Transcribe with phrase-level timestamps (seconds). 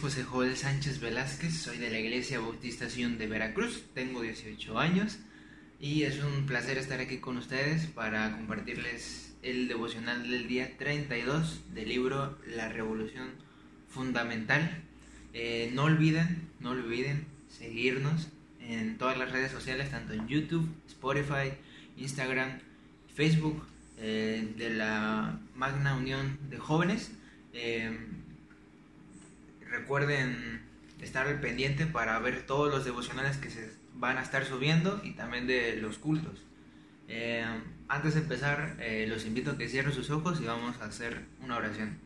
[0.00, 5.18] José Joel Sánchez Velázquez, soy de la Iglesia Bautistación de Veracruz, tengo 18 años
[5.78, 11.74] y es un placer estar aquí con ustedes para compartirles el devocional del día 32
[11.74, 13.28] del libro La Revolución
[13.90, 14.70] Fundamental.
[15.34, 18.28] Eh, no olviden, no olviden seguirnos
[18.58, 21.52] en todas las redes sociales, tanto en YouTube, Spotify,
[21.98, 22.58] Instagram,
[23.14, 23.66] Facebook,
[23.98, 27.12] eh, de la Magna Unión de Jóvenes.
[27.52, 27.98] Eh,
[29.70, 30.60] recuerden
[31.00, 35.12] estar al pendiente para ver todos los devocionales que se van a estar subiendo y
[35.12, 36.44] también de los cultos.
[37.08, 37.44] Eh,
[37.88, 41.24] antes de empezar, eh, los invito a que cierren sus ojos y vamos a hacer
[41.42, 41.98] una oración.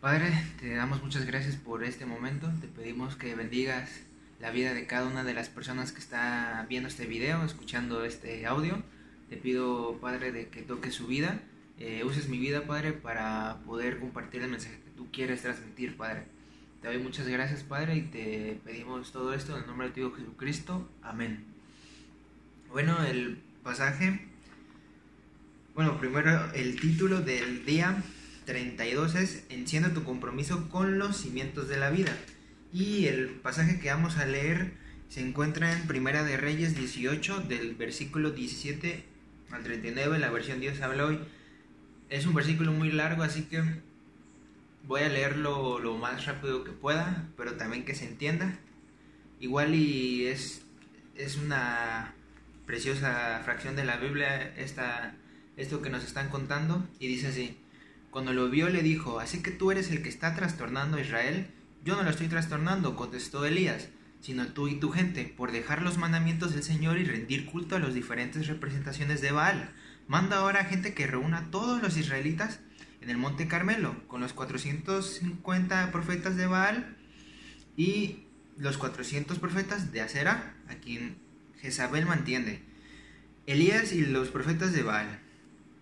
[0.00, 2.52] Padre, te damos muchas gracias por este momento.
[2.60, 4.02] Te pedimos que bendigas
[4.40, 8.44] la vida de cada una de las personas que está viendo este video, escuchando este
[8.44, 8.82] audio.
[9.30, 11.40] Te pido, Padre, de que toques su vida.
[11.78, 16.33] Eh, uses mi vida, Padre, para poder compartir el mensaje que tú quieres transmitir, Padre.
[16.84, 20.00] Te doy muchas gracias, Padre, y te pedimos todo esto en el nombre de tu
[20.00, 20.86] Hijo Jesucristo.
[21.02, 21.42] Amén.
[22.70, 24.20] Bueno, el pasaje.
[25.74, 28.02] Bueno, primero el título del día
[28.44, 32.14] 32 es Encienda tu compromiso con los cimientos de la vida.
[32.70, 34.74] Y el pasaje que vamos a leer
[35.08, 39.02] se encuentra en Primera de Reyes 18, del versículo 17
[39.52, 41.18] al 39, la versión Dios habla hoy.
[42.10, 43.62] Es un versículo muy largo, así que
[44.86, 48.58] Voy a leerlo lo más rápido que pueda, pero también que se entienda.
[49.40, 50.62] Igual y es,
[51.14, 52.14] es una
[52.66, 55.14] preciosa fracción de la Biblia esta,
[55.56, 56.86] esto que nos están contando.
[56.98, 57.56] Y dice así,
[58.10, 61.46] cuando lo vio le dijo, así que tú eres el que está trastornando a Israel.
[61.82, 63.88] Yo no lo estoy trastornando, contestó Elías,
[64.20, 67.78] sino tú y tu gente, por dejar los mandamientos del Señor y rendir culto a
[67.78, 69.72] las diferentes representaciones de Baal.
[70.08, 72.60] Manda ahora a gente que reúna a todos los israelitas
[73.04, 76.96] en el Monte Carmelo, con los 450 profetas de Baal
[77.76, 78.24] y
[78.56, 81.18] los 400 profetas de Acera, a quien
[81.60, 82.62] Jezabel mantiene.
[83.46, 85.20] Elías y los profetas de Baal.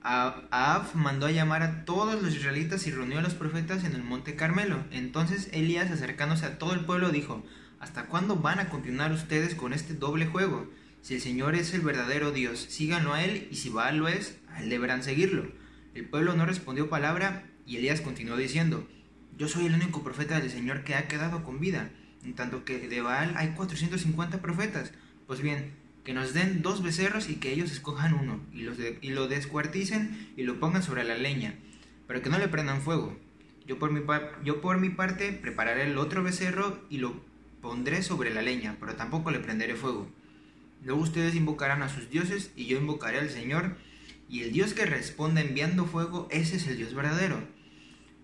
[0.00, 4.04] Ahab mandó a llamar a todos los israelitas y reunió a los profetas en el
[4.04, 4.84] monte Carmelo.
[4.92, 7.44] Entonces Elías, acercándose a todo el pueblo, dijo,
[7.80, 10.70] ¿Hasta cuándo van a continuar ustedes con este doble juego?
[11.02, 14.38] Si el Señor es el verdadero Dios, síganlo a él, y si Baal lo es,
[14.50, 15.50] a él deberán seguirlo.
[15.98, 18.86] El pueblo no respondió palabra y Elías continuó diciendo,
[19.36, 21.90] Yo soy el único profeta del Señor que ha quedado con vida,
[22.24, 24.92] en tanto que de Baal hay 450 profetas.
[25.26, 25.72] Pues bien,
[26.04, 30.32] que nos den dos becerros y que ellos escojan uno, y, los y lo descuarticen
[30.36, 31.56] y lo pongan sobre la leña,
[32.06, 33.18] pero que no le prendan fuego.
[33.66, 34.00] Yo por, mi
[34.44, 37.20] yo por mi parte prepararé el otro becerro y lo
[37.60, 40.08] pondré sobre la leña, pero tampoco le prenderé fuego.
[40.84, 43.74] Luego ustedes invocarán a sus dioses y yo invocaré al Señor
[44.28, 47.42] y el Dios que responde enviando fuego, ese es el Dios verdadero.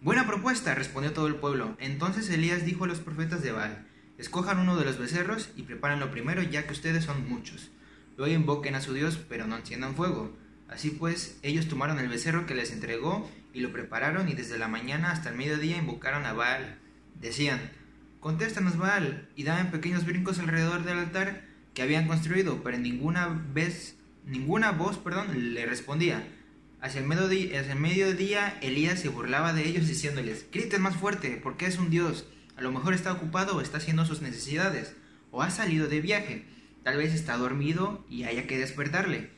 [0.00, 1.76] Buena propuesta, respondió todo el pueblo.
[1.80, 3.86] Entonces Elías dijo a los profetas de Baal,
[4.18, 7.70] escojan uno de los becerros y prepárenlo primero, ya que ustedes son muchos.
[8.16, 10.36] Luego invoquen a su Dios, pero no enciendan fuego.
[10.68, 14.68] Así pues, ellos tomaron el becerro que les entregó y lo prepararon y desde la
[14.68, 16.78] mañana hasta el mediodía invocaron a Baal.
[17.18, 17.70] Decían,
[18.20, 23.96] contéstanos Baal y daban pequeños brincos alrededor del altar que habían construido, pero ninguna vez
[24.26, 26.26] Ninguna voz, perdón, le respondía.
[26.80, 31.40] Hacia el, mediodía, hacia el mediodía Elías se burlaba de ellos diciéndoles, griten más fuerte,
[31.42, 32.26] porque es un dios.
[32.56, 34.94] A lo mejor está ocupado o está haciendo sus necesidades,
[35.30, 36.44] o ha salido de viaje.
[36.82, 39.30] Tal vez está dormido y haya que despertarle.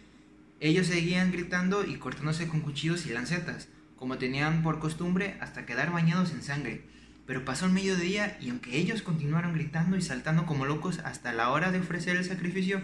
[0.61, 5.93] Ellos seguían gritando y cortándose con cuchillos y lancetas, como tenían por costumbre, hasta quedar
[5.93, 6.85] bañados en sangre.
[7.27, 11.51] Pero pasó el mediodía y aunque ellos continuaron gritando y saltando como locos hasta la
[11.51, 12.81] hora de ofrecer el sacrificio,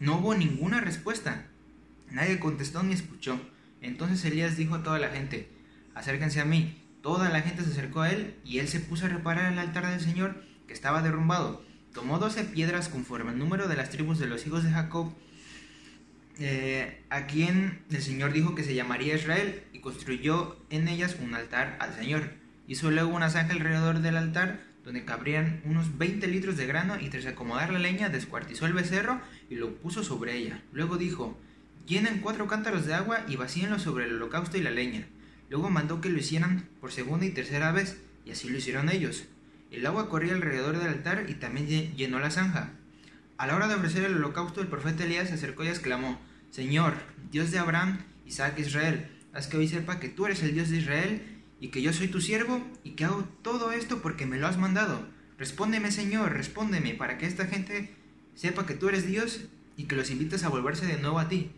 [0.00, 1.46] no hubo ninguna respuesta.
[2.10, 3.40] Nadie contestó ni escuchó.
[3.80, 5.48] Entonces Elías dijo a toda la gente,
[5.94, 6.82] acérquense a mí.
[7.02, 9.86] Toda la gente se acercó a él y él se puso a reparar el altar
[9.88, 11.62] del Señor que estaba derrumbado.
[11.94, 15.14] Tomó doce piedras conforme al número de las tribus de los hijos de Jacob,
[16.38, 21.34] eh, a quien el Señor dijo que se llamaría Israel, y construyó en ellas un
[21.34, 22.34] altar al Señor.
[22.68, 27.08] Hizo luego una zanja alrededor del altar donde cabrían unos 20 litros de grano y
[27.08, 30.62] tras acomodar la leña descuartizó el becerro y lo puso sobre ella.
[30.72, 31.36] Luego dijo,
[31.88, 35.08] llenen cuatro cántaros de agua y vacíenlo sobre el holocausto y la leña.
[35.50, 39.24] Luego mandó que lo hicieran por segunda y tercera vez, y así lo hicieron ellos.
[39.72, 41.66] El agua corría alrededor del altar y también
[41.96, 42.70] llenó la zanja.
[43.38, 46.20] A la hora de ofrecer el holocausto, el profeta Elías se acercó y exclamó,
[46.52, 46.94] Señor,
[47.32, 50.76] Dios de Abraham, Isaac Israel, haz que hoy sepa que tú eres el Dios de
[50.76, 54.46] Israel y que yo soy tu siervo y que hago todo esto porque me lo
[54.46, 55.06] has mandado.
[55.38, 57.94] Respóndeme, Señor, respóndeme, para que esta gente
[58.34, 59.42] sepa que tú eres Dios
[59.76, 61.50] y que los invites a volverse de nuevo a ti.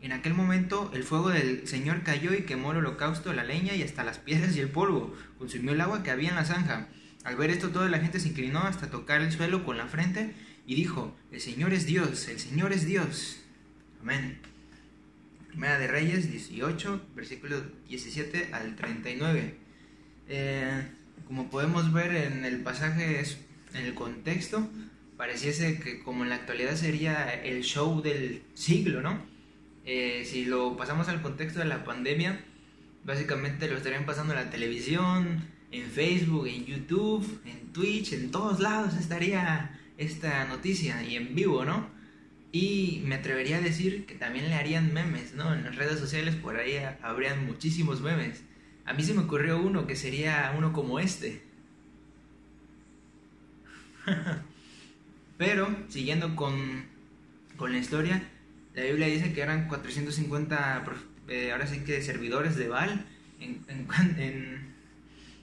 [0.00, 3.82] En aquel momento el fuego del Señor cayó y quemó el holocausto, la leña y
[3.82, 5.14] hasta las piedras y el polvo.
[5.38, 6.88] Consumió el agua que había en la zanja.
[7.24, 10.34] Al ver esto toda la gente se inclinó hasta tocar el suelo con la frente
[10.66, 13.38] y dijo, el Señor es Dios, el Señor es Dios.
[14.00, 14.38] Amén.
[15.56, 19.54] Primera de Reyes 18, versículos 17 al 39.
[20.28, 20.82] Eh,
[21.26, 23.24] como podemos ver en el pasaje,
[23.72, 24.68] en el contexto,
[25.16, 29.18] pareciese que como en la actualidad sería el show del siglo, ¿no?
[29.86, 32.38] Eh, si lo pasamos al contexto de la pandemia,
[33.06, 38.60] básicamente lo estarían pasando en la televisión, en Facebook, en YouTube, en Twitch, en todos
[38.60, 41.88] lados estaría esta noticia y en vivo, ¿no?
[42.58, 45.52] Y me atrevería a decir que también le harían memes, ¿no?
[45.52, 48.44] En las redes sociales por ahí habrían muchísimos memes.
[48.86, 51.42] A mí se me ocurrió uno que sería uno como este.
[55.36, 56.86] Pero, siguiendo con,
[57.58, 58.26] con, la historia,
[58.74, 60.82] la Biblia dice que eran 450,
[61.28, 63.04] eh, ahora sí que servidores de Baal.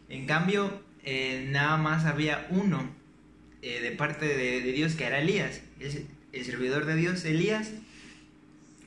[0.10, 2.90] En, cambio, eh, nada más había uno
[3.62, 5.62] eh, de parte de, Dios que era Elías,
[6.34, 7.72] el, servidor de Dios, Elías.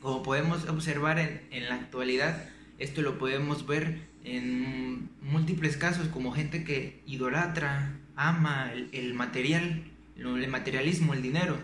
[0.03, 2.49] Como podemos observar en, en la actualidad,
[2.79, 9.85] esto lo podemos ver en múltiples casos como gente que idolatra, ama el, material,
[10.17, 11.57] el materialismo, el dinero.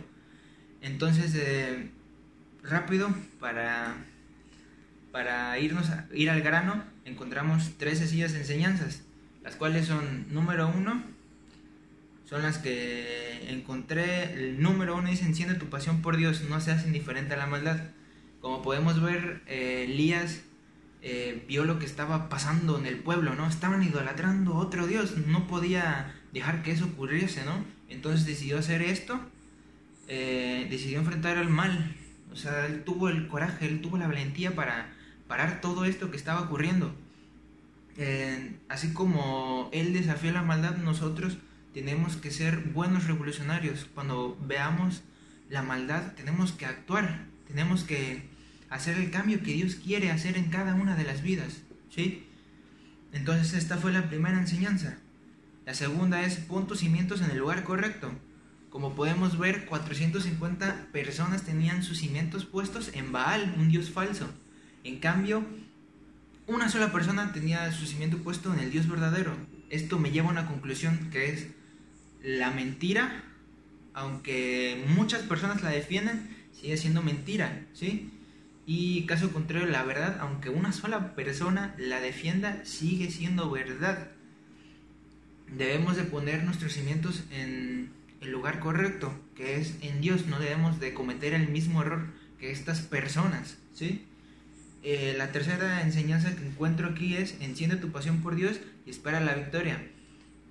[0.80, 1.90] Entonces, eh,
[2.62, 3.96] rápido, para,
[5.10, 9.02] para irnos ir al grano, encontramos tres sencillas enseñanzas,
[9.42, 11.02] las cuales son, número uno,
[12.32, 16.86] son las que encontré, el número uno dice, enciende tu pasión por Dios, no seas
[16.86, 17.90] indiferente a la maldad.
[18.40, 20.40] Como podemos ver, eh, Elías
[21.02, 23.46] eh, vio lo que estaba pasando en el pueblo, ¿no?
[23.46, 27.66] Estaban idolatrando a otro Dios, no podía dejar que eso ocurriese, ¿no?
[27.90, 29.20] Entonces decidió hacer esto,
[30.08, 31.94] eh, decidió enfrentar al mal,
[32.32, 34.90] o sea, él tuvo el coraje, él tuvo la valentía para
[35.28, 36.94] parar todo esto que estaba ocurriendo.
[37.98, 41.36] Eh, así como él desafió la maldad, nosotros
[41.74, 43.86] tenemos que ser buenos revolucionarios.
[43.94, 45.02] Cuando veamos
[45.48, 48.22] la maldad, tenemos que actuar, tenemos que
[48.70, 52.26] hacer el cambio que Dios quiere hacer en cada una de las vidas, ¿sí?
[53.12, 54.98] Entonces esta fue la primera enseñanza.
[55.66, 58.10] La segunda es pon tus cimientos en el lugar correcto.
[58.70, 64.30] Como podemos ver, 450 personas tenían sus cimientos puestos en Baal, un dios falso.
[64.82, 65.44] En cambio,
[66.46, 69.36] una sola persona tenía su cimiento puesto en el dios verdadero.
[69.68, 71.48] Esto me lleva a una conclusión que es
[72.22, 73.24] la mentira,
[73.94, 78.10] aunque muchas personas la defienden, sigue siendo mentira, ¿sí?
[78.64, 84.08] Y caso contrario, la verdad, aunque una sola persona la defienda, sigue siendo verdad.
[85.48, 87.90] Debemos de poner nuestros cimientos en
[88.20, 90.26] el lugar correcto, que es en Dios.
[90.26, 92.06] No debemos de cometer el mismo error
[92.38, 94.06] que estas personas, ¿sí?
[94.84, 99.20] Eh, la tercera enseñanza que encuentro aquí es enciende tu pasión por Dios y espera
[99.20, 99.80] la victoria.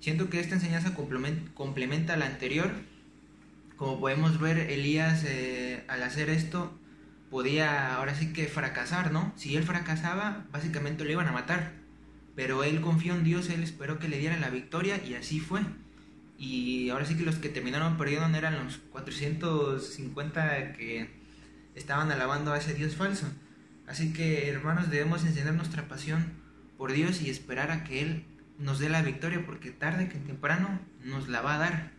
[0.02, 2.72] Siento que esta enseñanza complementa la anterior.
[3.76, 6.76] Como podemos ver, Elías eh, al hacer esto
[7.30, 9.32] podía ahora sí que fracasar, ¿no?
[9.36, 11.74] Si él fracasaba, básicamente lo iban a matar.
[12.34, 15.60] Pero él confió en Dios, él esperó que le diera la victoria y así fue.
[16.36, 21.10] Y ahora sí que los que terminaron perdiendo eran los 450 que
[21.76, 23.28] estaban alabando a ese Dios falso.
[23.86, 26.32] Así que hermanos debemos encender nuestra pasión
[26.76, 28.24] por Dios y esperar a que Él
[28.62, 31.92] nos dé la victoria porque tarde que temprano nos la va a dar.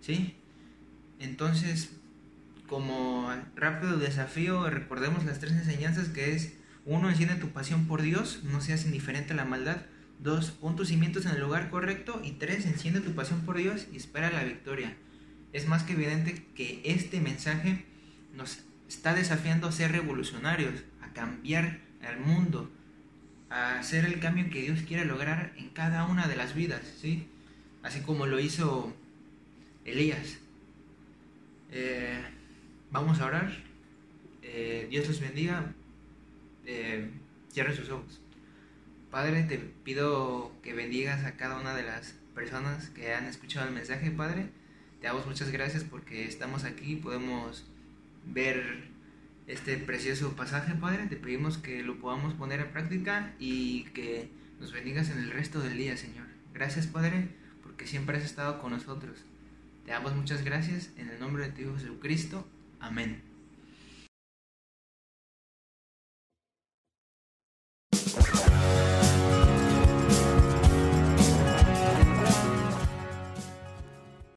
[0.00, 0.36] ¿Sí?
[1.18, 1.90] Entonces
[2.72, 6.54] como rápido desafío, recordemos las tres enseñanzas que es,
[6.86, 9.82] uno, enciende tu pasión por Dios, no seas indiferente a la maldad.
[10.20, 12.22] Dos, pon tus cimientos en el lugar correcto.
[12.24, 14.96] Y tres, enciende tu pasión por Dios y espera la victoria.
[15.52, 17.84] Es más que evidente que este mensaje
[18.34, 22.70] nos está desafiando a ser revolucionarios, a cambiar al mundo,
[23.52, 27.28] a hacer el cambio que Dios quiere lograr en cada una de las vidas, ¿sí?
[27.82, 28.94] Así como lo hizo
[29.84, 30.38] Elías.
[31.70, 32.20] Eh,
[32.92, 33.50] Vamos a orar.
[34.42, 35.72] Eh, Dios los bendiga.
[36.66, 37.10] Eh,
[37.74, 38.20] sus ojos.
[39.10, 43.72] Padre, te pido que bendigas a cada una de las personas que han escuchado el
[43.72, 44.50] mensaje, Padre.
[45.00, 47.64] Te damos muchas gracias porque estamos aquí y podemos
[48.26, 48.91] ver
[49.46, 51.06] este precioso pasaje, Padre.
[51.06, 54.30] Te pedimos que lo podamos poner en práctica y que
[54.60, 56.26] nos bendigas en el resto del día, Señor.
[56.54, 57.28] Gracias, Padre,
[57.62, 59.18] porque siempre has estado con nosotros.
[59.84, 62.46] Te damos muchas gracias en el nombre de tu Hijo Jesucristo.
[62.80, 63.31] Amén.